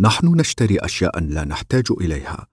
[0.00, 2.46] نحن نشتري أشياء لا نحتاج إليها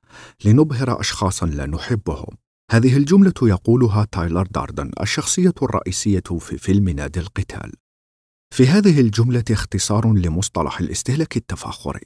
[0.45, 2.37] لنبهر أشخاصا لا نحبهم.
[2.71, 7.71] هذه الجملة يقولها تايلر داردن الشخصية الرئيسية في فيلم نادي القتال.
[8.53, 12.01] في هذه الجملة اختصار لمصطلح الاستهلاك التفاخري،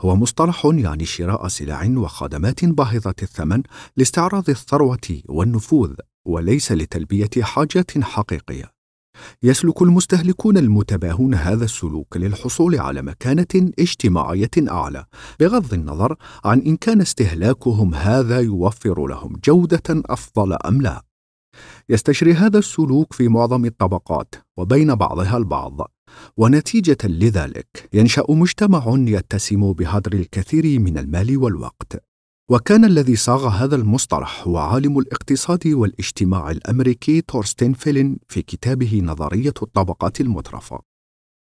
[0.00, 3.62] هو مصطلح يعني شراء سلع وخدمات باهظة الثمن
[3.96, 5.94] لاستعراض الثروة والنفوذ
[6.26, 8.79] وليس لتلبية حاجات حقيقية.
[9.42, 15.04] يسلك المستهلكون المتباهون هذا السلوك للحصول على مكانة اجتماعية أعلى،
[15.40, 21.02] بغض النظر عن إن كان استهلاكهم هذا يوفر لهم جودة أفضل أم لا.
[21.88, 25.90] يستشري هذا السلوك في معظم الطبقات وبين بعضها البعض
[26.36, 32.09] ونتيجة لذلك ينشأ مجتمع يتسم بهدر الكثير من المال والوقت
[32.52, 39.54] وكان الذي صاغ هذا المصطلح هو عالم الاقتصاد والاجتماع الأمريكي تورستين فيلين في كتابه نظرية
[39.62, 40.80] الطبقات المترفة.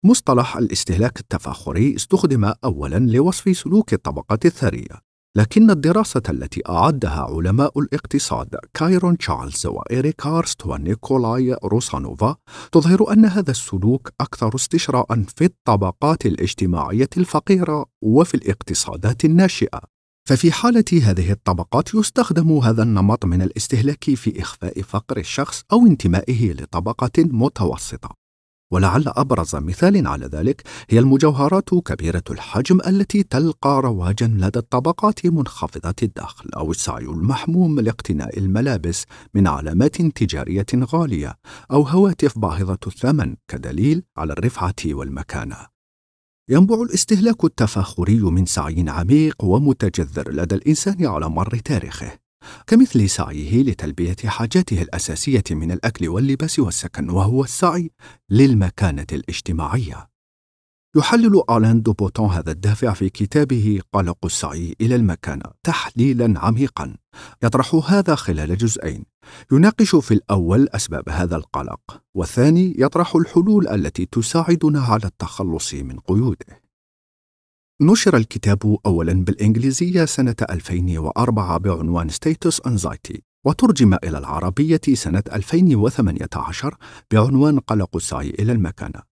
[0.05, 8.55] مصطلح الاستهلاك التفاخري استخدم اولا لوصف سلوك الطبقات الثرية لكن الدراسة التي أعدها علماء الاقتصاد
[8.73, 12.35] كايرون تشارلز وإيريك هارست ونيكولاي روسانوفا
[12.71, 19.98] تظهر أن هذا السلوك أكثر استشراء في الطبقات الاجتماعية الفقيرة وفي الاقتصادات الناشئة.
[20.29, 26.53] ففي حالة هذه الطبقات يستخدم هذا النمط من الاستهلاك في إخفاء فقر الشخص أو انتمائه
[26.53, 28.09] لطبقة متوسطة.
[28.73, 35.95] ولعل أبرز مثال على ذلك هي المجوهرات كبيرة الحجم التي تلقى رواجا لدى الطبقات منخفضة
[36.03, 41.35] الدخل أو السعي المحموم لاقتناء الملابس من علامات تجارية غالية
[41.71, 45.78] أو هواتف باهظة الثمن كدليل على الرفعة والمكانة.
[46.51, 52.19] ينبع الاستهلاك التفاخري من سعي عميق ومتجذر لدى الإنسان على مر تاريخه
[52.67, 57.91] كمثل سعيه لتلبية حاجاته الأساسية من الأكل واللباس والسكن وهو السعي
[58.29, 60.08] للمكانة الاجتماعية.
[60.95, 66.95] يحلل آلان دوبوتون هذا الدافع في كتابه قلق السعي إلى المكانة تحليلا عميقا.
[67.43, 69.05] يطرح هذا خلال جزئين.
[69.51, 76.61] يناقش في الأول أسباب هذا القلق والثاني يطرح الحلول التي تساعدنا على التخلص من قيوده.
[77.81, 86.77] نشر الكتاب أولا بالإنجليزية سنة 2004 بعنوان ستيتوس أنزايتي وترجم إلى العربية سنة 2018
[87.11, 89.08] بعنوان قلق السعي إلى المكانة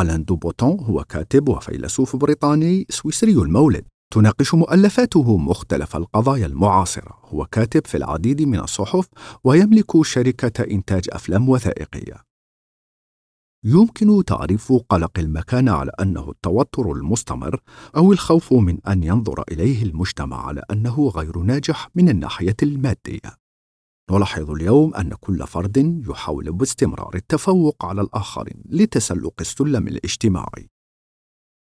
[0.00, 3.84] آلان دوبوتون هو كاتب وفيلسوف بريطاني سويسري المولد.
[4.14, 7.18] تناقش مؤلفاته مختلف القضايا المعاصرة.
[7.24, 9.08] هو كاتب في العديد من الصحف
[9.44, 12.32] ويملك شركة إنتاج أفلام وثائقية.
[13.64, 17.60] يمكن تعريف قلق المكان على أنه التوتر المستمر
[17.96, 23.41] أو الخوف من أن ينظر إليه المجتمع على أنه غير ناجح من الناحية المادية.
[24.10, 30.70] نلاحظ اليوم أن كل فرد يحاول باستمرار التفوق على الآخرين لتسلق السلم الاجتماعي.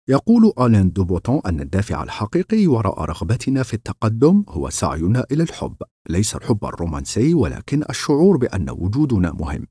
[0.08, 5.76] يقول آلين دوبوتون أن الدافع الحقيقي وراء رغبتنا في التقدم هو سعينا إلى الحب،
[6.08, 9.66] ليس الحب الرومانسي ولكن الشعور بأن وجودنا مهم.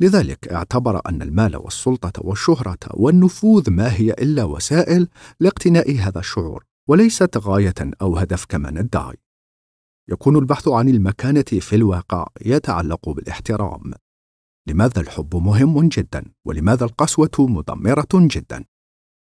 [0.00, 5.08] لذلك اعتبر أن المال والسلطة والشهرة والنفوذ ما هي إلا وسائل
[5.40, 9.16] لاقتناء هذا الشعور وليست غاية أو هدف كما ندعي.
[10.08, 13.92] يكون البحث عن المكانة في الواقع يتعلق بالاحترام.
[14.68, 18.64] لماذا الحب مهم جدا؟ ولماذا القسوة مدمره جدا؟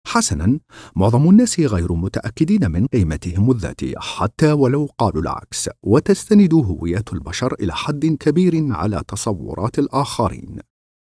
[0.06, 0.60] حسنا
[0.96, 7.72] معظم الناس غير متأكدين من قيمتهم الذاتية حتى ولو قالوا العكس وتستند هويات البشر إلى
[7.74, 10.58] حد كبير على تصورات الآخرين.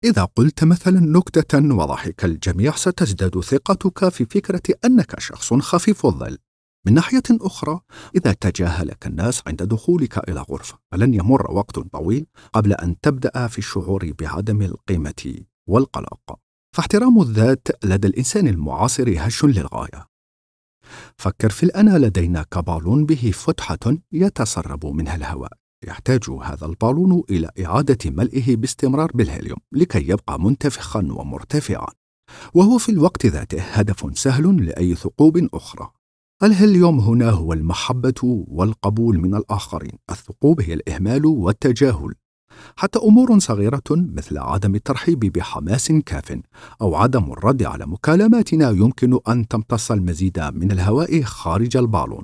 [0.04, 6.38] إذا قلت مثلا نكتة وضحك الجميع ستزداد ثقتك في فكرة أنك شخص خفيف الظل.
[6.86, 7.80] من ناحية أخرى
[8.16, 13.58] إذا تجاهلك الناس عند دخولك إلى غرفة فلن يمر وقت طويل قبل أن تبدأ في
[13.58, 15.36] الشعور بعدم القيمة
[15.68, 16.40] والقلق.
[16.76, 20.06] فاحترام الذات لدى الإنسان المعاصر هش للغاية.
[21.18, 25.52] فكر في الأنا لدينا كبالون به فتحة يتسرب منها الهواء.
[25.88, 31.88] يحتاج هذا البالون إلى إعادة ملئه باستمرار بالهيليوم لكي يبقى منتفخا ومرتفعا.
[32.54, 35.99] وهو في الوقت ذاته هدف سهل لأي ثقوب أخرى.
[36.44, 42.14] الهيليوم هنا هو المحبة والقبول من الآخرين؟ الثقوب هي الإهمال والتجاهل.
[42.76, 46.40] حتى أمور صغيرة مثل عدم الترحيب بحماس كاف
[46.82, 52.24] أو عدم الرد على مكالماتنا يمكن أن تمتص المزيد من الهواء خارج البالون.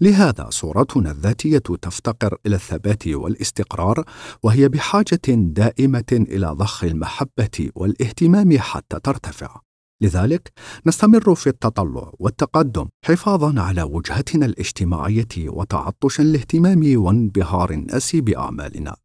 [0.00, 4.04] لهذا صورتنا الذاتية تفتقر إلى الثبات والاستقرار
[4.42, 9.63] وهي بحاجة دائمة إلى ضخ المحبة والاهتمام حتى ترتفع.
[10.00, 10.52] لذلك
[10.86, 18.96] نستمر في التطلع والتقدم حفاظا على وجهتنا الاجتماعية وتعطشا لاهتمام وانبهار الناس بأعمالنا.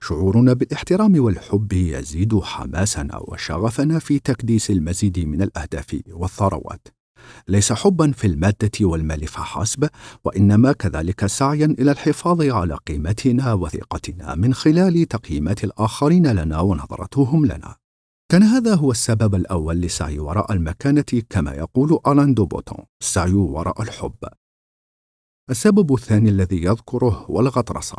[0.00, 6.88] شعورنا بالاحترام والحب يزيد حماسنا وشغفنا في تكديس المزيد من الأهداف والثروات.
[7.48, 9.88] ليس حبا في المادة والمال فحسب
[10.24, 17.76] وإنما كذلك سعيا إلى الحفاظ على قيمتنا وثقتنا من خلال تقييمات الآخرين لنا ونظرتهم لنا.
[18.30, 24.16] كان هذا هو السبب الأول للسعي وراء المكانة كما يقول ألان دوبوتون السعي وراء الحب.
[25.50, 27.96] السبب الثاني الذي يذكره هو الغطرسة.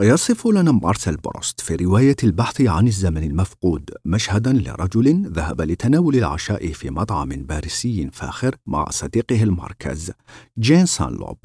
[0.00, 6.72] يصف لنا مارسيل بروست في رواية البحث عن الزمن المفقود مشهدا لرجل ذهب لتناول العشاء
[6.72, 10.12] في مطعم باريسي فاخر مع صديقه الماركيز
[10.58, 11.38] جين سان لو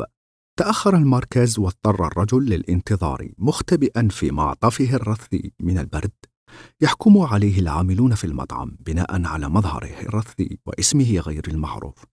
[0.59, 6.11] تأخر الماركيز واضطر الرجل للانتظار مختبئا في معطفه الرث من البرد.
[6.81, 12.03] يحكم عليه العاملون في المطعم بناء على مظهره الرثي واسمه غير المعروف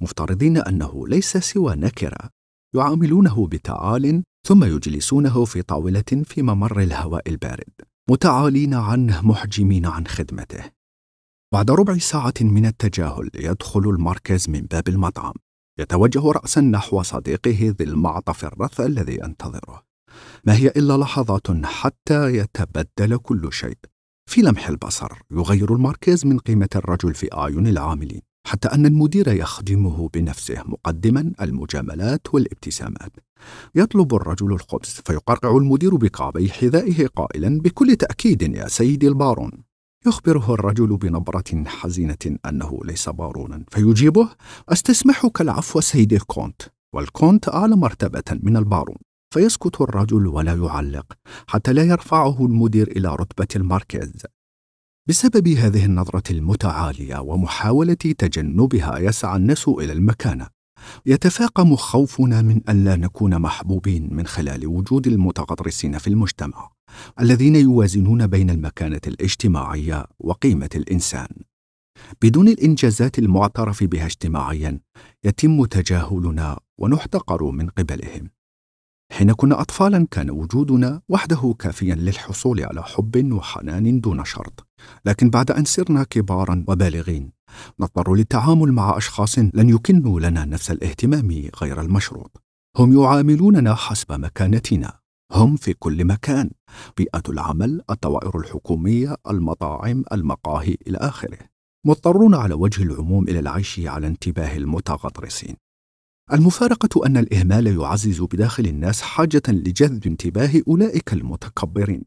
[0.00, 2.30] مفترضين أنه ليس سوى نكرة.
[2.74, 7.72] يعاملونه بتعال ثم يجلسونه في طاولة في ممر الهواء البارد
[8.10, 10.64] متعالين عنه محجمين عن خدمته.
[11.52, 15.34] بعد ربع ساعة من التجاهل يدخل الماركز من باب المطعم
[15.78, 19.89] يتوجه راسا نحو صديقه ذي المعطف الرث الذي ينتظره.
[20.44, 23.78] ما هي إلا لحظات حتى يتبدل كل شيء.
[24.30, 30.08] في لمح البصر يغير الماركيز من قيمة الرجل في أعين العاملين حتى أن المدير يخدمه
[30.14, 33.12] بنفسه مقدما المجاملات والابتسامات.
[33.74, 39.50] يطلب الرجل الخبز فيقرقع المدير بكعبي حذائه قائلا بكل تأكيد يا سيدي البارون.
[40.06, 44.28] يخبره الرجل بنبرة حزينة أنه ليس بارونا فيجيبه
[44.68, 46.62] أستسمحك العفو سيدي الكونت
[46.94, 48.96] والكونت أعلى مرتبة من البارون.
[49.34, 51.06] فيسكت الرجل ولا يعلق
[51.46, 54.12] حتى لا يرفعه المدير إلى رتبة الماركيز
[55.08, 60.46] بسبب هذه النظرة المتعالية ومحاولة تجنبها يسعى الناس إلى المكانة.
[61.06, 66.70] يتفاقم خوفنا من ألا نكون محبوبين من خلال وجود المتغطرسين في المجتمع
[67.20, 71.28] الذين يوازنون بين المكانة الاجتماعية وقيمة الإنسان.
[72.22, 74.80] بدون الإنجازات المعترف بها اجتماعيا
[75.24, 78.30] يتم تجاهلنا ونحتقر من قبلهم.
[79.12, 84.66] حين كنا أطفالا كان وجودنا وحده كافيا للحصول على حب وحنان دون شرط.
[85.04, 87.32] لكن بعد أن صرنا كبارا وبالغين
[87.80, 92.42] نضطر للتعامل مع أشخاص لن يكنوا لنا نفس الاهتمام غير المشروط.
[92.76, 95.00] هم يعاملوننا حسب مكانتنا.
[95.32, 96.50] هم في كل مكان.
[96.96, 101.38] بيئة العمل الطوائر الحكومية المطاعم المقاهي إلى آخره.
[101.86, 105.56] مضطرون على وجه العموم إلى العيش على انتباه المتغطرسين.
[106.32, 112.02] المفارقة أن الإهمال يعزز بداخل الناس حاجة لجذب انتباه أولئك المتكبرين،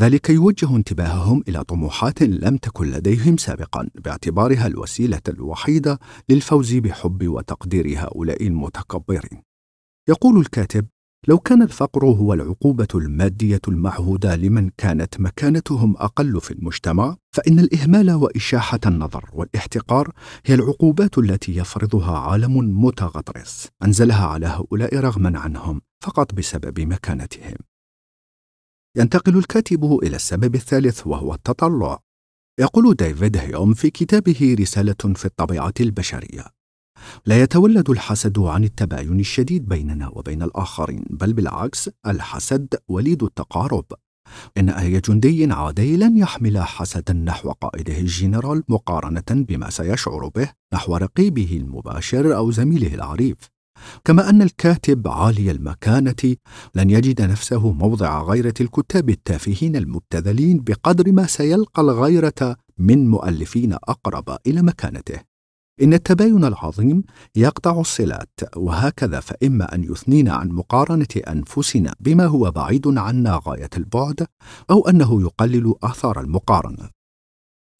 [0.00, 5.98] ذلك يوجه انتباههم إلى طموحات لم تكن لديهم سابقا باعتبارها الوسيلة الوحيدة
[6.28, 9.42] للفوز بحب وتقدير هؤلاء المتكبرين.
[10.08, 10.86] يقول الكاتب:
[11.26, 18.10] لو كان الفقر هو العقوبة المادية المعهودة لمن كانت مكانتهم أقل في المجتمع، فإن الإهمال
[18.10, 20.12] وإشاحة النظر والاحتقار
[20.46, 27.56] هي العقوبات التي يفرضها عالم متغطرس أنزلها على هؤلاء رغما عنهم فقط بسبب مكانتهم.
[28.96, 31.98] ينتقل الكاتب إلى السبب الثالث وهو التطلع.
[32.60, 36.44] يقول ديفيد هيوم في كتابه رسالة في الطبيعة البشرية:
[37.26, 43.84] لا يتولد الحسد عن التباين الشديد بيننا وبين الآخرين بل بالعكس الحسد وليد التقارب.
[44.58, 50.96] إن أي جندي عادي لن يحمل حسدا نحو قائده الجنرال مقارنة بما سيشعر به نحو
[50.96, 53.36] رقيبه المباشر أو زميله العريف.
[54.04, 56.36] كما أن الكاتب عالي المكانة
[56.74, 64.38] لن يجد نفسه موضع غيرة الكتاب التافهين المبتذلين بقدر ما سيلقى الغيرة من مؤلفين أقرب
[64.46, 65.20] إلى مكانته.
[65.82, 67.02] إن التباين العظيم
[67.36, 74.26] يقطع الصلات وهكذا فإما أن يثنينا عن مقارنة أنفسنا بما هو بعيد عنا غاية البعد
[74.70, 76.98] أو أنه يقلل آثار المقارنة.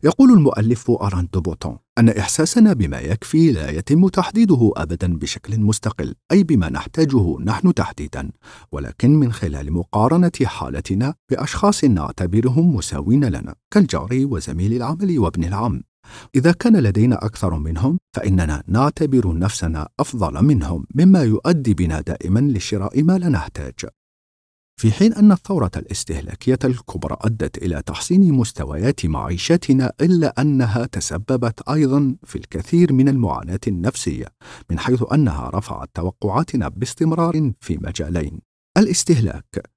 [0.04, 6.42] يقول المؤلف أران دوبوتون أن إحساسنا بما يكفي لا يتم تحديده أبدا بشكل مستقل أي
[6.42, 8.30] بما نحتاجه نحن تحديدا
[8.72, 15.82] ولكن من خلال مقارنة حالتنا بأشخاص نعتبرهم مساوين لنا كالجار وزميل العمل وابن العم
[16.34, 23.02] إذا كان لدينا أكثر منهم فإننا نعتبر نفسنا أفضل منهم مما يؤدي بنا دائما لشراء
[23.02, 23.74] ما لا نحتاج.
[24.80, 32.16] في حين أن الثورة الاستهلاكية الكبرى أدت إلى تحسين مستويات معيشتنا إلا أنها تسببت أيضا
[32.24, 34.26] في الكثير من المعاناة النفسية
[34.70, 38.40] من حيث أنها رفعت توقعاتنا باستمرار في مجالين
[38.78, 39.70] الاستهلاك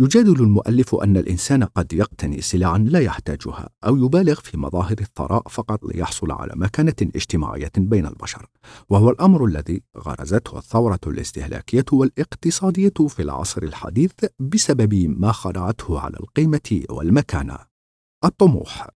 [0.00, 5.84] يجادل المؤلف أن الإنسان قد يقتني سلعا لا يحتاجها أو يبالغ في مظاهر الثراء فقط
[5.84, 8.46] ليحصل على مكانة اجتماعية بين البشر،
[8.88, 16.82] وهو الأمر الذي غرزته الثورة الاستهلاكية والاقتصادية في العصر الحديث بسبب ما خلعته على القيمة
[16.90, 17.58] والمكانة.
[18.24, 18.88] الطموح.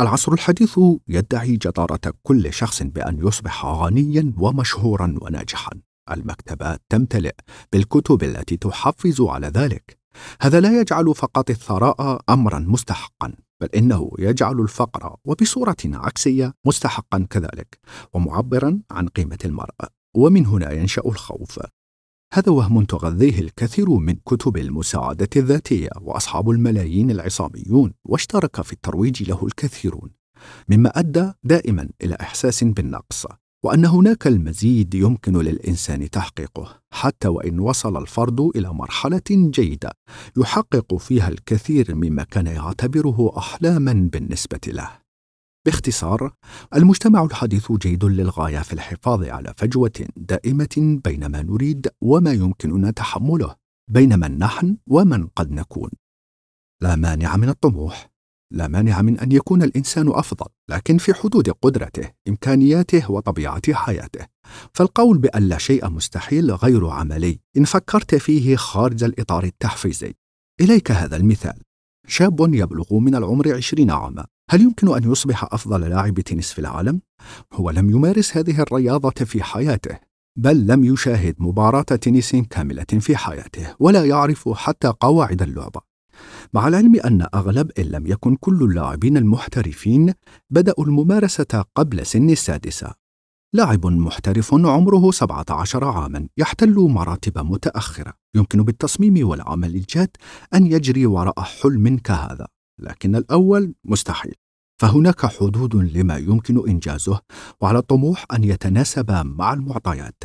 [0.00, 5.72] العصر الحديث يدعي جدارة كل شخص بأن يصبح غنيا ومشهورا وناجحا.
[6.10, 7.34] المكتبات تمتلئ
[7.72, 9.97] بالكتب التي تحفز على ذلك.
[10.40, 17.78] هذا لا يجعل فقط الثراء امرا مستحقا بل إنه يجعل الفقر وبصورة عكسية مستحقا كذلك
[18.12, 19.74] ومعبرا عن قيمة المرء
[20.16, 21.60] ومن هنا ينشأ الخوف.
[22.34, 29.46] هذا وهم تغذيه الكثير من كتب المساعدة الذاتية وأصحاب الملايين العصاميون واشترك في الترويج له
[29.46, 30.10] الكثيرون
[30.68, 33.26] مما أدى دائما إلى إحساس بالنقص.
[33.64, 39.92] وأن هناك المزيد يمكن للإنسان تحقيقه حتى وإن وصل الفرد إلى مرحلة جيدة
[40.36, 44.90] يحقق فيها الكثير مما كان يعتبره احلاما بالنسبة له.
[45.66, 46.32] باختصار
[46.74, 53.54] المجتمع الحديث جيد للغاية في الحفاظ على فجوة دائمة بين ما نريد وما يمكننا تحمله
[53.90, 55.90] بين من نحن ومن قد نكون.
[56.82, 58.10] لا مانع من الطموح.
[58.50, 64.26] لا مانع من أن يكون الإنسان أفضل لكن في حدود قدرته إمكانياته وطبيعة حياته.
[64.72, 70.14] فالقول بأن لا شيء مستحيل غير عملي إن فكرت فيه خارج الإطار التحفيزي.
[70.60, 71.62] إليك هذا المثال.
[72.06, 74.26] شاب يبلغ من العمر عشرين عاما.
[74.50, 77.00] هل يمكن أن يصبح أفضل لاعب تنس في العالم؟
[77.52, 79.98] هو لم يمارس هذه الرياضة في حياته
[80.38, 85.87] بل لم يشاهد مباراة تنس كاملة في حياته ولا يعرف حتى قواعد اللعبة.
[86.54, 90.14] مع العلم أن أغلب إن لم يكن كل اللاعبين المحترفين
[90.50, 92.94] بدأوا الممارسة قبل سن السادسة.
[93.52, 98.12] لاعب محترف عمره 17 عاما يحتل مراتب متأخرة.
[98.34, 100.10] يمكن بالتصميم والعمل الجاد
[100.54, 102.46] أن يجري وراء حلم كهذا
[102.80, 104.34] لكن الأول مستحيل.
[104.80, 107.20] فهناك حدود لما يمكن إنجازه
[107.60, 110.22] وعلى الطموح أن يتناسب مع المعطيات.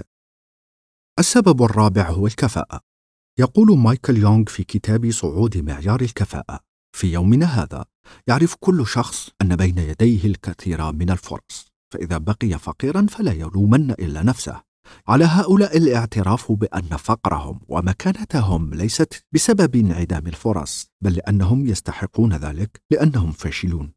[1.19, 2.92] السبب الرابع هو الكفاءة.
[3.39, 6.59] يقول مايكل يونغ في كتاب صعود معيار الكفاءة
[6.95, 7.85] في يومنا هذا
[8.27, 14.23] يعرف كل شخص أن بين يديه الكثير من الفرص فإذا بقي فقيرا فلا يلومن إلا
[14.23, 14.61] نفسه.
[15.07, 23.31] على هؤلاء الاعتراف بأن فقرهم ومكانتهم ليست بسبب انعدام الفرص بل لأنهم يستحقون ذلك لأنهم
[23.31, 23.93] فاشلون.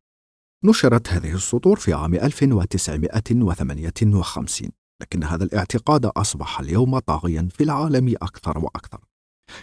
[0.64, 4.70] نشرت هذه السطور في عام 1958
[5.02, 9.00] لكن هذا الاعتقاد أصبح اليوم طاغيا في العالم أكثر وأكثر.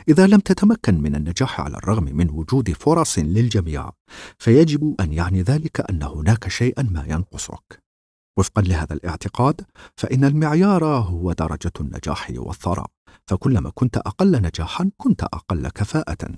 [0.09, 3.91] إذا لم تتمكن من النجاح على الرغم من وجود فرص للجميع
[4.37, 7.83] فيجب أن يعني ذلك أن هناك شيئا ما ينقصك.
[8.37, 9.61] وفقا لهذا الاعتقاد
[9.97, 12.87] فإن المعيار هو درجة النجاح والثراء
[13.27, 16.29] فكلما كنت أقل نجاحا كنت أقل كفاءة.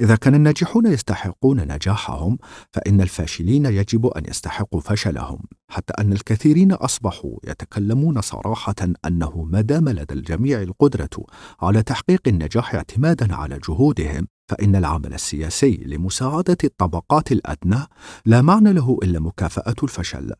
[0.00, 2.38] إذا كان الناجحون يستحقون نجاحهم
[2.72, 5.38] فإن الفاشلين يجب أن يستحقوا فشلهم
[5.70, 8.74] حتى أن الكثيرين أصبحوا يتكلمون صراحة
[9.06, 11.24] أنه ما دام لدى الجميع القدرة
[11.62, 17.86] على تحقيق النجاح اعتمادا على جهودهم فإن العمل السياسي لمساعدة الطبقات الأدنى
[18.26, 20.32] لا معنى له إلا مكافأة الفشل.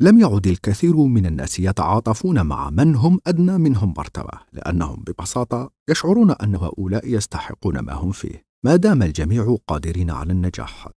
[0.00, 6.30] لم يعد الكثير من الناس يتعاطفون مع من هم أدنى منهم مرتبة لأنهم ببساطة يشعرون
[6.30, 8.51] أن هؤلاء يستحقون ما هم فيه.
[8.64, 10.88] ما دام الجميع قادرين على النجاح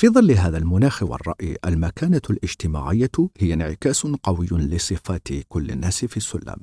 [0.00, 6.56] في ظل هذا المناخ والرأي المكانة الاجتماعية هي انعكاس قوي لصفات كل الناس في السلم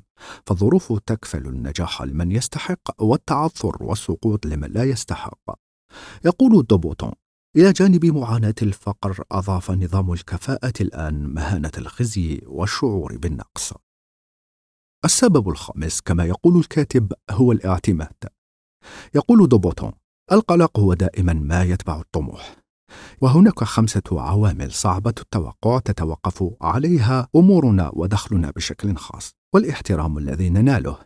[0.45, 5.59] فالظروف تكفل النجاح لمن يستحق والتعثر والسقوط لمن لا يستحق
[6.25, 7.11] يقول دوبوتون
[7.55, 13.73] إلى جانب معاناة الفقر أضاف نظام الكفاءة الآن مهانة الخزي والشعور بالنقص.
[15.05, 18.13] السبب الخامس كما يقول الكاتب هو الاعتماد.
[19.15, 19.91] يقول دوبوتون:
[20.31, 22.55] القلق هو دائما ما يتبع الطموح.
[23.21, 30.97] وهناك خمسة عوامل صعبة التوقع تتوقف عليها أمورنا ودخلنا بشكل خاص، والاحترام الذي نناله.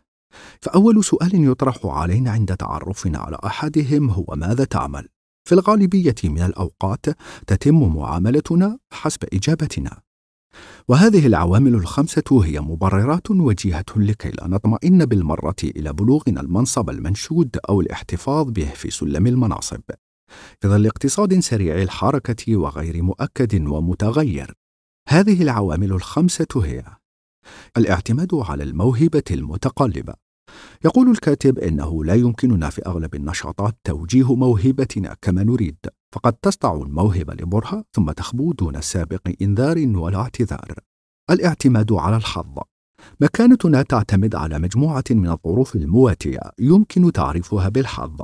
[0.61, 5.07] فأول سؤال يطرح علينا عند تعرفنا على أحدهم هو ماذا تعمل؟
[5.47, 7.05] في الغالبية من الأوقات
[7.47, 10.01] تتم معاملتنا حسب إجابتنا
[10.87, 17.81] وهذه العوامل الخمسة هي مبررات وجيهة لكي لا نطمئن بالمرة إلى بلوغنا المنصب المنشود أو
[17.81, 19.81] الاحتفاظ به في سلم المناصب.
[20.61, 24.53] في ظل اقتصاد سريع الحركة وغير مؤكد ومتغير
[25.09, 26.83] هذه العوامل الخمسة هي
[27.77, 30.13] الاعتماد على الموهبة المتقلبة.
[30.85, 35.77] يقول الكاتب إنه لا يمكننا في أغلب النشاطات توجيه موهبتنا كما نريد.
[36.15, 40.73] فقد تسطع الموهبة لبرهة ثم تخبو دون سابق إنذار ولا اعتذار.
[41.29, 42.59] الاعتماد على الحظ.
[43.21, 48.21] مكانتنا تعتمد على مجموعة من الظروف المواتية يمكن تعريفها بالحظ.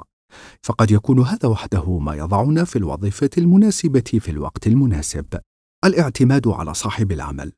[0.64, 5.40] فقد يكون هذا وحده ما يضعنا في الوظيفة المناسبة في الوقت المناسب.
[5.86, 7.52] الاعتماد على صاحب العمل.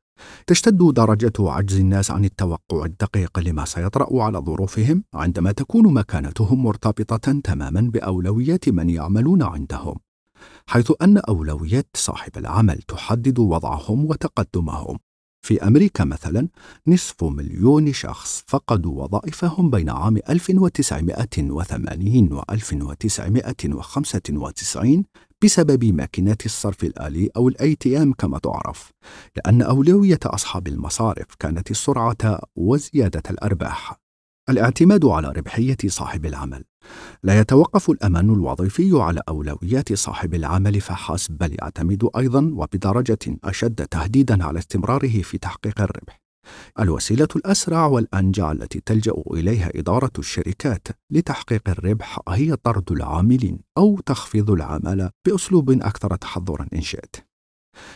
[0.48, 7.42] تشتد درجة عجز الناس عن التوقع الدقيق لما سيطرأ على ظروفهم عندما تكون مكانتهم مرتبطة
[7.44, 9.96] تماما بأولويات من يعملون عندهم.
[10.68, 15.00] حيث أن أولويات صاحب العمل تحدد وضعهم وتقدمهم.
[15.46, 16.48] في أمريكا مثلا
[16.88, 25.04] نصف مليون شخص فقدوا وظائفهم بين عام 1980 و 1995
[25.44, 28.92] بسبب ماكينات الصرف الآلي أو تي إم كما تعرف.
[29.38, 34.03] لأن أولوية أصحاب المصارف كانت السرعة وزيادة الأرباح.
[34.50, 36.64] الاعتماد على ربحية صاحب العمل
[37.24, 44.44] لا يتوقف الأمان الوظيفي على أولويات صاحب العمل فحسب بل يعتمد أيضا وبدرجة أشد تهديدا
[44.44, 46.22] على استمراره في تحقيق الربح
[46.80, 54.52] الوسيلة الأسرع والأنجع التي تلجأ إليها إدارة الشركات لتحقيق الربح هي طرد العاملين أو تخفيض
[54.52, 57.16] العمالة بأسلوب أكثر تحضرا إن شئت.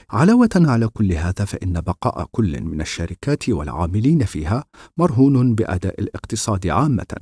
[0.10, 4.64] علاوة على كل هذا فإن بقاء كل من الشركات والعاملين فيها
[4.98, 7.16] مرهون بأداء الاقتصاد عامة.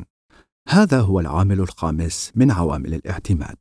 [0.69, 3.57] هذا هو العامل الخامس من عوامل الاعتماد.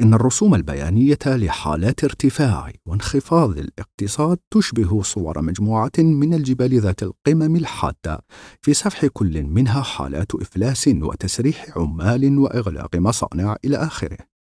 [0.00, 8.24] إن الرسوم البيانية لحالات ارتفاع وانخفاض الاقتصاد تشبه صور مجموعة من الجبال ذات القمم الحادة،
[8.62, 14.37] في سفح كل منها حالات إفلاس وتسريح عمال وإغلاق مصانع إلى آخره.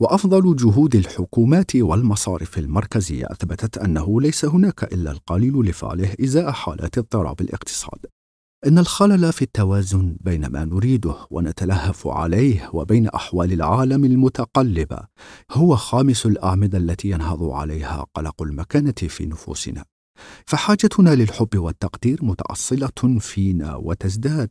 [0.00, 7.40] وأفضل جهود الحكومات والمصارف المركزية أثبتت أنه ليس هناك إلا القليل لفعله إزاء حالات اضطراب
[7.40, 8.06] الاقتصاد.
[8.66, 14.98] إن الخلل في التوازن بين ما نريده ونتلهف عليه وبين أحوال العالم المتقلبة
[15.52, 19.84] هو خامس الأعمدة التي ينهض عليها قلق المكانة في نفوسنا
[20.46, 24.50] فحاجتنا للحب والتقدير متأصلة فينا وتزداد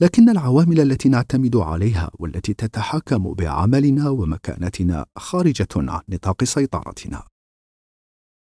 [0.00, 7.22] لكن العوامل التي نعتمد عليها والتي تتحكم بعملنا ومكانتنا خارجة عن نطاق سيطرتنا.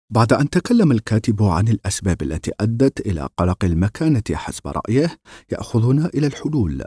[0.10, 5.18] بعد أن تكلم الكاتب عن الأسباب التي أدت إلى قلق المكانة حسب رأيه
[5.52, 6.84] يأخذنا إلى الحلول.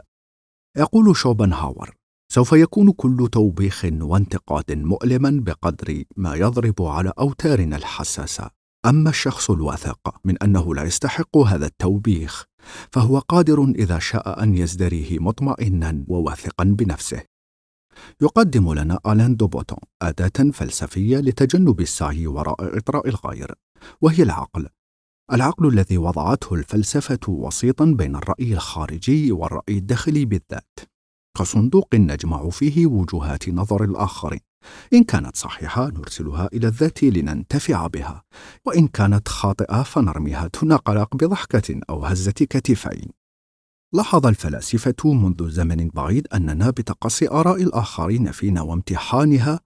[0.77, 1.95] يقول شوبنهاور
[2.33, 8.56] سوف يكون كل توبيخ وانتقاد مؤلما بقدر ما يضرب على أوتارنا الحساسة.
[8.85, 12.45] أما الشخص الواثق من أنه لا يستحق هذا التوبيخ
[12.91, 17.23] فهو قادر إذا شاء أن يزدريه مطمئنا وواثقا بنفسه.
[18.21, 23.55] يقدم لنا ألان دوبوتون أداة فلسفية لتجنب السعي وراء إطراء الغير
[24.01, 24.69] وهي العقل.
[25.33, 30.79] العقل الذي وضعته الفلسفة وسيطا بين الرأي الخارجي والرأي الداخلي بالذات.
[31.37, 34.46] كصندوق نجمع فيه وجهات نظر الآخرين.
[34.93, 38.23] إن كانت صحيحة نرسلها إلى الذات لننتفع بها
[38.65, 43.11] وإن كانت خاطئة فنرميها دون قلق بضحكة أو هزة كتفين.
[43.93, 49.59] لاحظ الفلاسفة منذ زمن بعيد أننا بتقصي آراء الآخرين فينا وامتحانها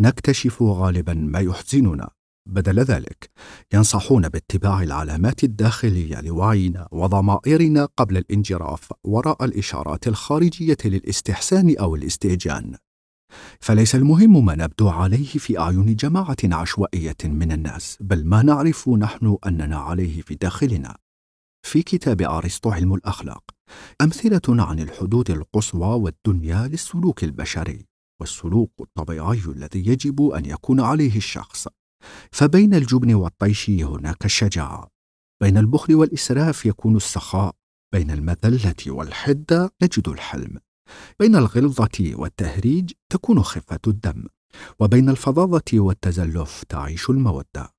[0.00, 2.10] نكتشف غالبا ما يحزننا.
[2.48, 3.30] بدل ذلك
[3.74, 12.74] ينصحون باتباع العلامات الداخلية لوعينا وضمائرنا قبل الانجراف وراء الإشارات الخارجية للاستحسان أو الاستهجان
[13.60, 19.36] فليس المهم ما نبدو عليه في أعين جماعة عشوائية من الناس بل ما نعرف نحن
[19.46, 20.96] أننا عليه في داخلنا.
[21.66, 23.44] في كتاب أرسطو علم الأخلاق
[24.00, 27.86] أمثلة عن الحدود القصوى والدنيا للسلوك البشري
[28.20, 31.68] والسلوك الطبيعي الذي يجب أن يكون عليه الشخص.
[32.32, 34.88] فبين الجبن والطيش هناك الشجاعة.
[35.42, 37.54] بين البخل والإسراف يكون السخاء.
[37.92, 40.58] بين المذلة والحدة نجد الحلم.
[41.20, 44.24] بين الغلظة والتهريج تكون خفة الدم
[44.80, 47.74] وبين الفظاظة والتزلف تعيش المودة.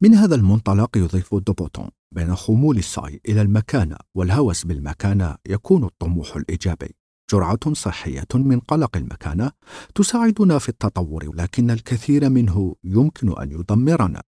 [0.00, 6.94] من هذا المنطلق يضيف دوبوتون بين خمول السعي إلى المكانة والهوس بالمكانة يكون الطموح الإيجابي.
[7.32, 9.52] جرعة صحية من قلق المكانة
[9.94, 14.22] تساعدنا في التطور لكن الكثير منه يمكن أن يدمرنا.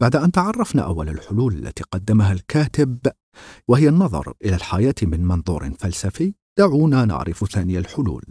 [0.00, 2.98] بعد أن تعرفنا أول الحلول التي قدمها الكاتب
[3.68, 8.24] وهي النظر إلى الحياة من منظور فلسفي دعونا نعرف ثاني الحلول.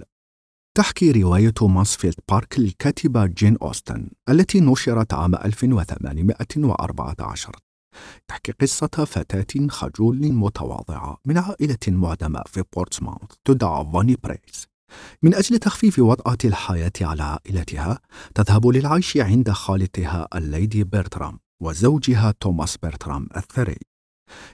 [0.77, 7.51] تحكي رواية مانسفيلد بارك للكاتبة جين أوستن التي نشرت عام 1814
[8.27, 14.67] تحكي قصة فتاة خجول متواضعة من عائلة معدمة في بورتسماوث تدعى فاني برايس.
[15.23, 17.99] من أجل تخفيف وطأة الحياة على عائلتها
[18.35, 23.77] تذهب للعيش عند خالتها الليدي بيرترام وزوجها توماس بيرترام الثري.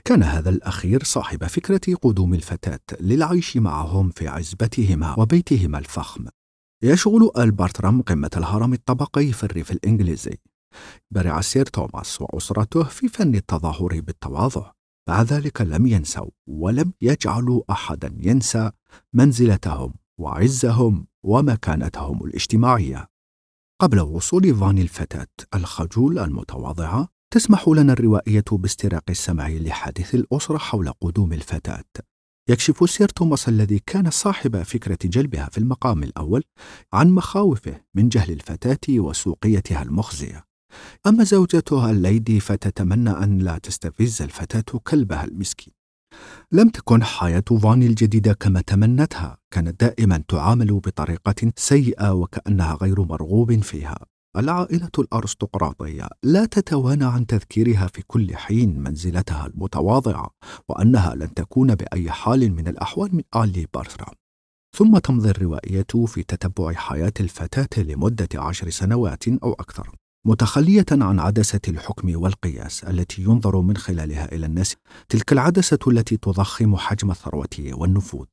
[0.04, 6.26] كان هذا الأخير صاحب فكرة قدوم الفتاة للعيش معهم في عزبتهما وبيتهما الفخم.
[6.82, 10.38] يشغل آل بيرترام قمة الهرم الطبقي في الريف الإنجليزي.
[11.10, 14.72] برع سير توماس وأسرته في فن التظاهر بالتواضع.
[15.08, 18.70] مع ذلك لم ينسوا ولم يجعلوا أحدا ينسى
[19.12, 23.08] منزلتهم وعزهم ومكانتهم الاجتماعية.
[23.80, 31.32] قبل وصول فاني الفتاة الخجول المتواضعة تسمح لنا الروائية باستراق السمع لحادث الأسرة حول قدوم
[31.32, 31.84] الفتاة.
[32.48, 36.42] يكشف سير توماس الذي كان صاحب فكرة جلبها في المقام الأول
[36.92, 40.44] عن مخاوفه من جهل الفتاة وسوقيتها المخزية.
[41.06, 45.72] أما زوجتها الليدي فتتمنى أن لا تستفز الفتاة كلبها المسكين.
[46.52, 53.62] لم تكن حياة فاني الجديدة كما تمنتها كانت دائما تعامل بطريقة سيئة وكأنها غير مرغوب
[53.62, 54.13] فيها.
[54.36, 60.30] العائلة الأرستقراطية لا تتوانى عن تذكيرها في كل حين منزلتها المتواضعة
[60.68, 64.14] وأنها لن تكون بأي حال من الأحوال من آل بارثرام
[64.76, 69.90] ثم تمضي الروائية في تتبع حياة الفتاة لمدة عشر سنوات أو أكثر.
[70.26, 74.76] متخلية عن عدسة الحكم والقياس التي ينظر من خلالها إلى الناس
[75.08, 78.26] تلك العدسة التي تضخم حجم الثروة والنفوذ.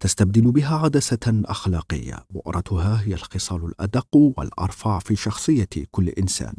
[0.00, 2.24] تستبدل بها عدسة أخلاقية.
[2.30, 6.54] بؤرتها هي الخصال الأدق والأرفع في شخصية كل إنسان.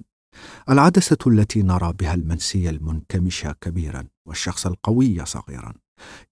[0.69, 5.73] العدسة التي نرى بها المنسي المنكمش كبيرا والشخص القوي صغيرا.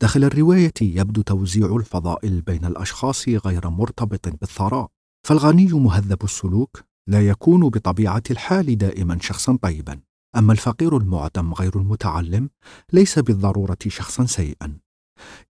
[0.01, 4.87] داخل الرواية يبدو توزيع الفضائل بين الأشخاص غير مرتبط بالثراء.
[5.27, 9.99] فالغني مهذب السلوك لا يكون بطبيعة الحال دائما شخصا طيبا.
[10.37, 12.49] أما الفقير المعدم غير المتعلم
[12.93, 14.86] ليس بالضرورة شخصا سيئا.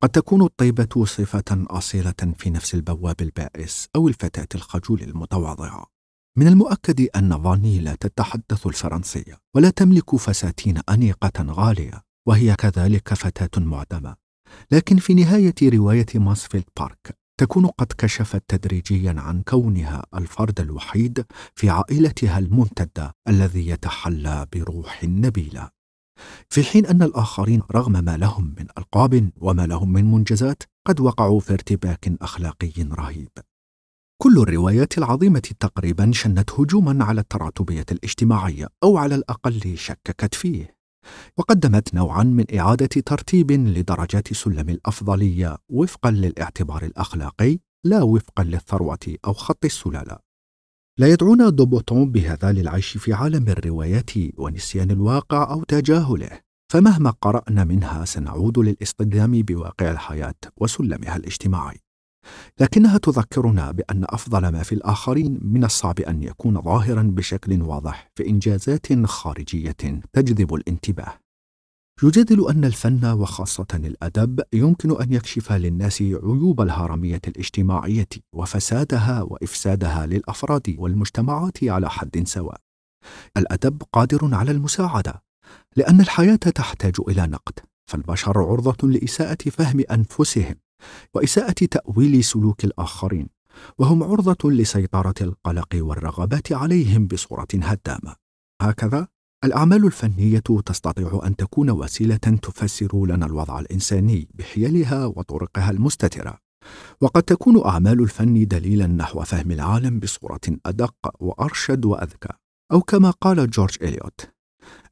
[0.02, 5.86] قد تكون الطيبة صفة أصيلة في نفس البواب البائس أو الفتاة الخجول المتواضعة
[6.38, 13.62] من المؤكد أن فاني لا تتحدث الفرنسية ولا تملك فساتين أنيقة غالية وهي كذلك فتاة
[13.62, 14.16] معدمة.
[14.70, 21.24] لكن في نهاية رواية ماسفيلد بارك تكون قد كشفت تدريجيا عن كونها الفرد الوحيد
[21.54, 25.75] في عائلتها الممتدة الذي يتحلى بروح نبيلة.
[26.48, 31.40] في حين أن الآخرين رغم ما لهم من ألقاب وما لهم من منجزات قد وقعوا
[31.40, 33.28] في ارتباك أخلاقي رهيب
[34.22, 40.76] كل الروايات العظيمة تقريبا شنت هجوما على التراتبية الاجتماعية أو على الأقل شككت فيه
[41.36, 49.32] وقدمت نوعا من إعادة ترتيب لدرجات سلم الأفضلية وفقا للاعتبار الأخلاقي لا وفقا للثروة أو
[49.32, 50.25] خط السلالة.
[50.98, 56.40] لا يدعونا دوبوتون بهذا للعيش في عالم الروايات ونسيان الواقع أو تجاهله،
[56.72, 61.76] فمهما قرأنا منها سنعود للاصطدام بواقع الحياة وسلمها الاجتماعي.
[62.60, 68.28] لكنها تذكرنا بأن أفضل ما في الآخرين من الصعب أن يكون ظاهرا بشكل واضح في
[68.28, 71.12] إنجازات خارجية تجذب الانتباه
[72.02, 80.76] يجادل أن الفن وخاصة الأدب يمكن أن يكشف للناس عيوب الهرمية الاجتماعية وفسادها وإفسادها للأفراد
[80.78, 82.60] والمجتمعات على حد سواء.
[83.36, 85.22] الأدب قادر على المساعدة
[85.76, 87.58] لأن الحياة تحتاج إلى نقد
[87.90, 90.54] فالبشر عرضة لإساءة فهم أنفسهم
[91.14, 93.28] وإساءة تأويل سلوك الآخرين
[93.78, 98.16] وهم عرضة لسيطرة القلق والرغبات عليهم بصورة هدامة.
[98.62, 99.08] هكذا
[99.44, 106.38] الأعمال الفنية تستطيع أن تكون وسيلة تفسر لنا الوضع الإنساني بحيلها وطرقها المستترة.
[107.00, 112.28] وقد تكون أعمال الفن دليلا نحو فهم العالم بصورة أدق وأرشد وأذكى.
[112.72, 114.20] أو كما قال جورج إليوت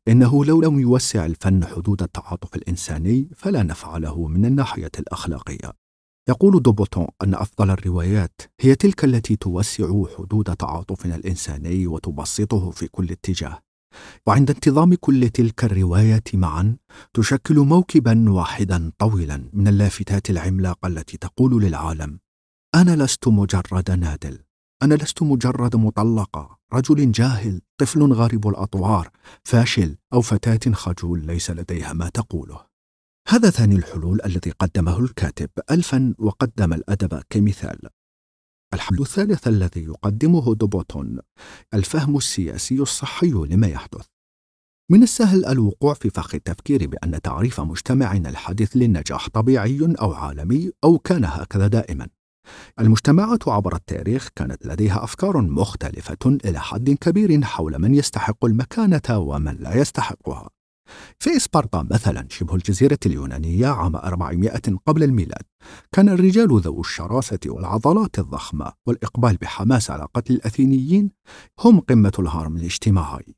[0.08, 5.72] إنه لو لم يوسع الفن حدود التعاطف الإنساني فلا نفع له من الناحية الأخلاقية.
[6.28, 13.10] يقول دوبوتون أن أفضل الروايات هي تلك التي توسع حدود تعاطفنا الإنساني وتبسطه في كل
[13.10, 13.58] اتجاه.
[14.26, 16.76] وعند انتظام كل تلك الروايات معا
[17.14, 22.18] تشكل موكبا واحدا طويلا من اللافتات العملاقة التي تقول للعالم
[22.74, 24.38] أنا لست مجرد نادل
[24.82, 29.10] أنا لست مجرد مطلقه رجل جاهل طفل غارب الأطوار
[29.44, 32.66] فاشل أو فتاة خجول ليس لديها ما تقوله.
[33.28, 37.88] هذا ثاني الحلول الذي قدمه الكاتب الفن وقدم الأدب كمثال.
[38.74, 41.18] الحل الثالث الذي يقدمه دوبوتون
[41.74, 44.06] الفهم السياسي الصحي لما يحدث.
[44.90, 50.98] من السهل الوقوع في فخ التفكير بأن تعريف مجتمعنا الحديث للنجاح طبيعي أو عالمي أو
[50.98, 52.08] كان هكذا دائما.
[52.80, 59.56] المجتمعات عبر التاريخ كانت لديها أفكار مختلفة إلى حد كبير حول من يستحق المكانة ومن
[59.56, 60.50] لا يستحقها.
[61.18, 64.50] في إسبرطا مثلا شبه الجزيرة اليونانية عام 400
[64.86, 65.42] قبل الميلاد
[65.92, 71.10] كان الرجال ذو الشراسة والعضلات الضخمة والإقبال بحماس على قتل الأثينيين
[71.60, 73.36] هم قمة الهرم الاجتماعي.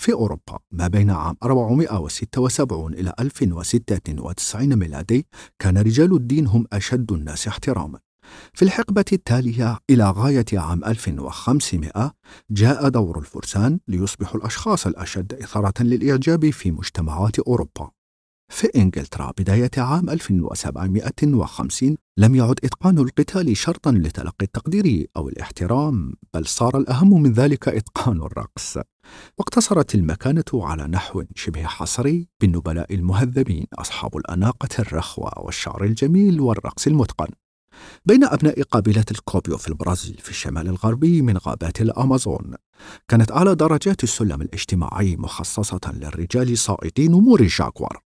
[0.00, 5.26] في أوروبا ما بين عام 476 إلى 1096 ميلادي
[5.58, 7.98] كان رجال الدين هم أشد الناس احتراما.
[8.54, 12.12] في الحقبة التالية إلى غاية عام 1500
[12.50, 17.90] جاء دور الفرسان ليصبحوا الأشخاص الأشد إثارة للإعجاب في مجتمعات أوروبا.
[18.52, 26.46] في إنجلترا بداية عام 1750 لم يعد إتقان القتال شرطا لتلقي التقدير أو الاحترام بل
[26.46, 28.78] صار الأهم من ذلك إتقان الرقص.
[29.38, 37.28] واقتصرت المكانة على نحو شبه حصري بالنبلاء المهذبين أصحاب الأناقة الرخوة والشعر الجميل والرقص المتقن.
[38.04, 42.54] بين أبناء قبيلة الكوبيو في البرازيل في الشمال الغربي من غابات الأمازون
[43.08, 48.02] كانت أعلى درجات السلم الاجتماعي مخصصة للرجال صائدي نمور الجاكوار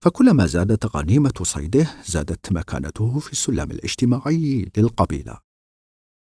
[0.00, 5.38] فكلما زادت غنيمة صيده زادت مكانته في السلم الاجتماعي للقبيلة.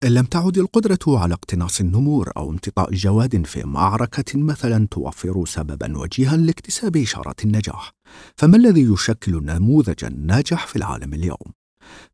[0.04, 5.98] إن لم تعد القدرة على اقتناص النمور أو امتطاء الجواد في معركة مثلا توفر سببا
[5.98, 7.92] وجيها لاكتساب إشارة النجاح.
[8.36, 11.59] فما الذي يشكل نموذجا ناجح في العالم اليوم؟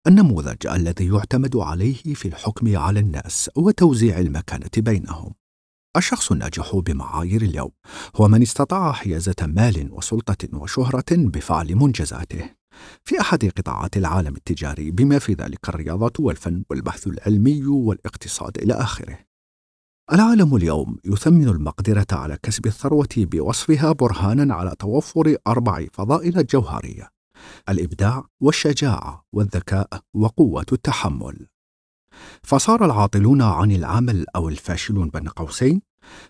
[0.06, 5.34] النموذج الذي يعتمد عليه في الحكم على الناس وتوزيع المكانة بينهم
[5.96, 7.70] الشخص الناجح بمعايير اليوم
[8.16, 12.50] هو من استطاع حيازة مال وسلطة وشهرة بفعل منجزاته
[13.04, 19.18] في أحد قطاعات العالم التجاري بما في ذلك الرياضة والفن والبحث العلمي والاقتصاد إلى آخره.
[20.12, 27.08] العالم اليوم يثمن المقدرة على كسب الثروة بوصفها برهانا على توفر أربع فضائل جوهرية:
[27.68, 31.46] الإبداع والشجاعة والذكاء وقوة التحمل.
[32.42, 35.82] فصار العاطلون عن العمل أو الفاشلون بين قوسين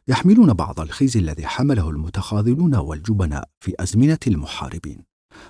[0.09, 5.05] يحملون بعض الخزي الذي حمله المتخاذلون والجبناء في أزمنة المحاربين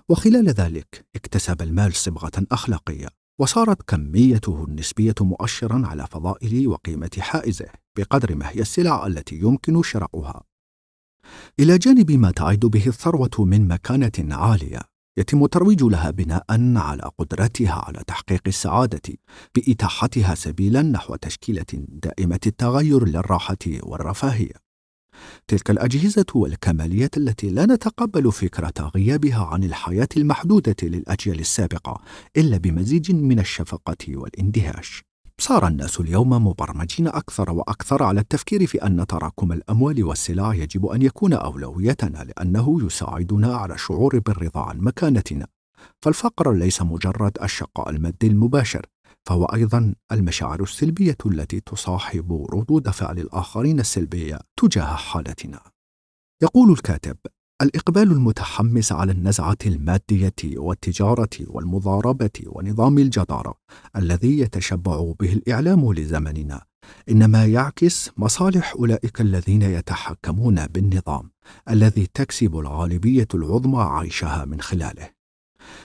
[0.09, 8.35] وخلال ذلك اكتسب المال صبغة أخلاقية وصارت كميته النسبية مؤشرا على فضائل وقيمة حائزه بقدر
[8.35, 10.43] ما هي السلع التي يمكن شراؤها
[11.61, 14.81] إلى جانب ما تعد به الثروة من مكانة عالية
[15.19, 16.45] يتم الترويج لها بناء
[16.77, 19.15] على قدرتها على تحقيق السعادة
[19.55, 24.67] باتاحتها سبيلا نحو تشكيلة دائمة التغير للراحة والرفاهية.
[25.49, 32.01] تلك الأجهزة والكماليات التي لا نتقبل فكرة غيابها عن الحياة المحدودة للأجيال السابقة
[32.37, 35.05] إلا بمزيج من الشفقة والاندهاش
[35.40, 41.03] صار الناس اليوم مبرمجين أكثر وأكثر على التفكير في أن تراكم الأموال والسلع يجب أن
[41.03, 45.46] يكون أولويتنا لأنه يساعدنا على الشعور بالرضا عن مكانتنا.
[46.03, 48.87] فالفقر ليس مجرد الشقاء المادي المباشر
[49.27, 55.61] فهو أيضا المشاعر السلبية التي تصاحب ردود فعل الآخرين السلبية تجاه حالتنا.
[56.42, 57.16] يقول الكاتب
[57.62, 63.55] الإقبال المتحمس على النزعة المادية والتجارة والمضاربة ونظام الجدارة
[63.97, 66.62] الذي يتشبع به الإعلام لزمننا
[67.11, 71.31] إنما يعكس مصالح أولئك الذين يتحكمون بالنظام
[71.71, 75.11] الذي تكسب الغالبية العظمى عيشها من خلاله.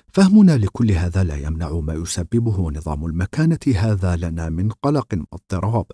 [0.07, 5.85] فهمنا لكل هذا لا يمنع ما يسببه نظام المكانة هذا لنا من قلق واضطراب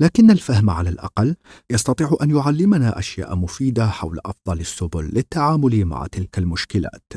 [0.00, 1.36] لكن الفهم على الأقل
[1.70, 7.12] يستطيع أن يعلمنا أشياء مفيدة حول أفضل السبل للتعامل مع تلك المشكلات.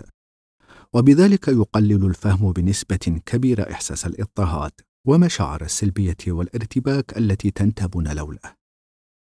[0.94, 4.72] وبذلك يقلل الفهم بنسبة كبيرة إحساس الإضطهاد
[5.08, 8.61] ومشاعر السلبية والارتباك التي تنتابنا لولاه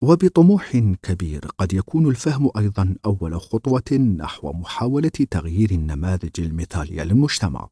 [0.02, 7.68] وبطموح كبير قد يكون الفهم أيضا أول خطوة نحو محاولة تغيير النماذج المثالية للمجتمع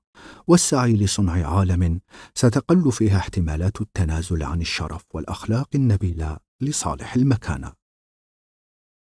[0.47, 2.01] والسعي لصنع عالم
[2.35, 7.73] ستقل فيها احتمالات التنازل عن الشرف والأخلاق النبيلة لصالح المكانة.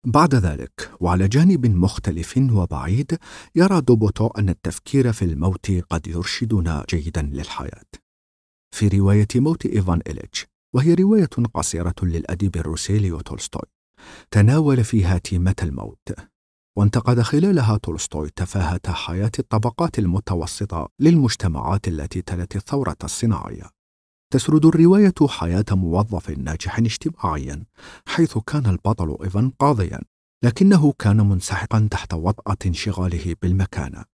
[0.07, 3.19] بعد ذلك وعلى جانب مختلف وبعيد
[3.55, 7.91] يرى دوبوتو أن التفكير في الموت قد يرشدنا جيدا للحياة.
[8.75, 13.69] في رواية موت إيفان إليتش وهي رواية قصيرة للأديب الروسي ليو تولستوي.
[14.31, 16.13] تناول فيها تيمة الموت.
[16.77, 23.71] وانتقد خلالها تولستوي تفاهة حياة الطبقات المتوسطة للمجتمعات التي تلت الثورة الصناعية.
[24.33, 27.65] تسرد الرواية حياة موظف ناجح اجتماعيا
[28.07, 30.01] حيث كان البطل إيفان قاضيا
[30.45, 34.12] لكنه كان منسحقا تحت وطأة انشغاله بالمكانة.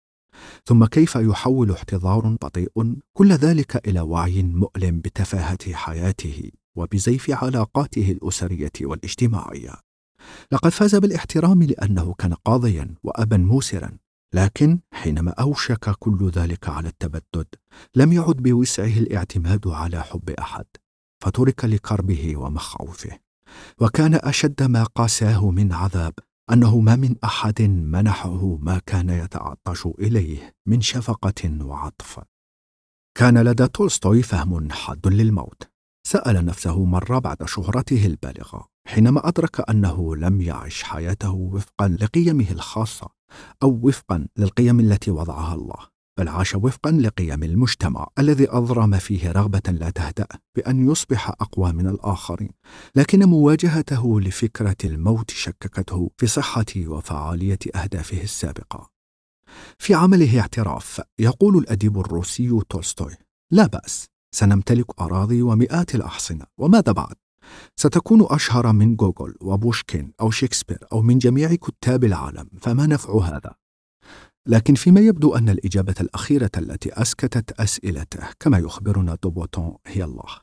[0.65, 8.71] ثم كيف يحول احتضار بطيء كل ذلك إلى وعي مؤلم بتفاهة حياته وبزيف علاقاته الأسرية
[8.81, 9.73] والاجتماعية.
[10.51, 13.97] لقد فاز بالاحترام لأنه كان قاضيا وابا موسرا
[14.33, 17.47] لكن حينما أوشك كل ذلك على التبدد
[17.95, 20.65] لم يعد بوسعه الاعتماد على حب أحد
[21.23, 23.19] فترك لكربه ومخاوفه.
[23.81, 26.13] وكان أشد ما قاساه من عذاب
[26.51, 32.19] أنه ما من أحد منحه ما كان يتعطش إليه من شفقة وعطف.
[33.17, 35.63] كان لدى تولستوي فهم حاد للموت.
[36.07, 43.09] سأل نفسه مرة بعد شهرته البالغة حينما أدرك أنه لم يعش حياته وفقا لقيمه الخاصة
[43.63, 45.96] أو وفقا للقيم التي وضعها الله.
[46.17, 51.87] بل عاش وفقا لقيم المجتمع الذي أضرم فيه رغبة لا تهدأ بأن يصبح أقوى من
[51.87, 52.49] الآخرين
[52.95, 58.89] لكن مواجهته لفكرة الموت شككته في صحة وفعالية أهدافه السابقة
[59.79, 63.15] في عمله اعتراف يقول الأديب الروسي تولستوي
[63.51, 67.15] لا بأس سنمتلك أراضي ومئات الأحصنة وماذا بعد؟
[67.75, 73.55] ستكون أشهر من جوجول وبوشكين أو شكسبير أو من جميع كتاب العالم فما نفع هذا؟
[74.47, 80.41] لكن فيما يبدو أن الإجابة الأخيرة التي أسكتت أسئلته كما يخبرنا دوبوتون هي الله.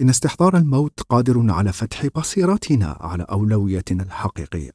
[0.00, 4.70] إن استحضار الموت قادر على فتح بصيرتنا على أولويتنا الحقيقية.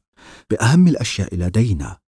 [0.50, 1.98] بأهم الأشياء لدينا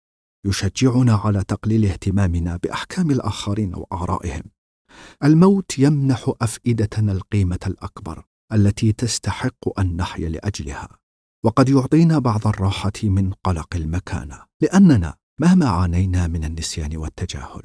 [0.47, 4.43] يشجعنا على تقليل اهتمامنا بأحكام الآخرين وآرائهم.
[5.25, 10.89] الموت يمنح أفئدتنا القيمة الأكبر التي تستحق أن نحيا لأجلها.
[11.45, 17.63] وقد يعطينا بعض الراحة من قلق المكانة لأننا مهما عانينا من النسيان والتجاهل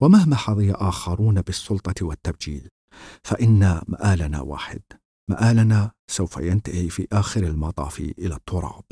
[0.00, 2.68] ومهما حظي آخرون بالسلطة والتبجيل
[3.24, 4.82] فإن مآلنا واحد.
[5.30, 8.84] مآلنا سوف ينتهي في آخر المطاف إلى التراب.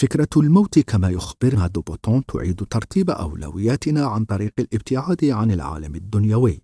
[0.00, 6.62] فكرة الموت كما يخبرنا دوبوتون تعيد ترتيب أولوياتنا عن طريق الابتعاد عن العالم الدنيوي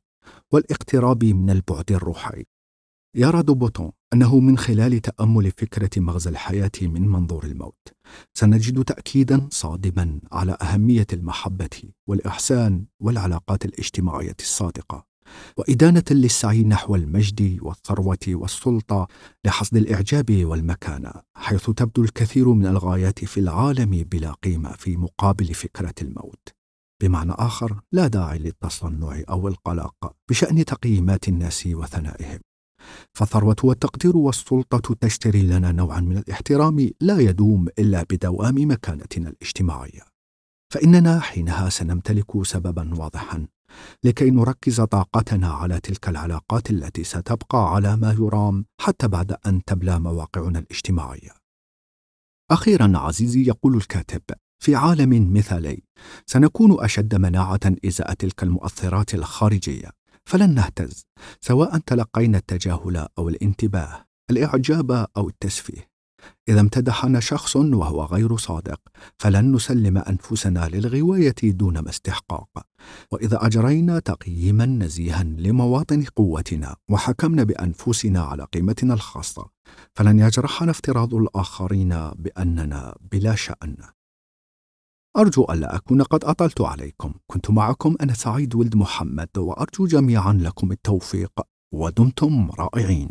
[0.53, 2.45] والإقتراب من البعد الروحي.
[3.17, 7.89] يرى دوبوتون أنه من خلال تأمل فكرة مغزى الحياة من منظور الموت.
[8.35, 15.07] سنجد تأكيدا صادما على أهمية المحبة والإحسان والعلاقات الاجتماعية الصادقة.
[15.57, 19.09] وإدانة للسعي نحو المجد والثروة والسلطة
[19.45, 25.95] لحصد الإعجاب والمكانة حيث تبدو الكثير من الغايات في العالم بلا قيمة في مقابل فكرة
[26.03, 26.49] الموت.
[27.03, 32.41] بمعنى آخر لا داعي للتصنع أو القلق بشأن تقييمات الناس وثنائهم.
[33.15, 40.01] فالثروة والتقدير والسلطة تشتري لنا نوعا من الاحترام لا يدوم إلا بدوام مكانتنا الاجتماعية.
[40.73, 43.47] فإننا حينها سنمتلك سببا واضحا
[44.05, 50.01] لكي نركز طاقتنا على تلك العلاقات التي ستبقى على ما يرام حتى بعد أن تبلى
[50.01, 51.31] مواقعنا الاجتماعية.
[52.51, 54.23] أخيرا عزيزي يقول الكاتب
[54.59, 55.83] في عالم مثالي
[56.27, 59.91] سنكون أشد مناعة إزاء تلك المؤثرات الخارجية.
[60.25, 61.07] فلن نهتز
[61.41, 65.95] سواء تلقينا التجاهل أو الانتباه الإعجاب أو التسفيه.
[66.49, 68.81] إذا امتدحنا شخص وهو غير صادق
[69.19, 72.67] فلن نسلم أنفسنا للغواية دون استحقاق.
[73.11, 79.51] وإذا أجرينا تقييما نزيها لمواطن قوتنا وحكمنا بأنفسنا على قيمتنا الخاصة
[79.95, 83.77] فلن يجرحنا افتراض الآخرين بأننا بلا شأن.
[85.17, 87.15] أرجو ألا أكون قد أطلت عليكم.
[87.27, 91.33] كنت معكم أنا سعيد ولد محمد وأرجو جميعا لكم التوفيق
[91.75, 93.11] ودمتم رائعين.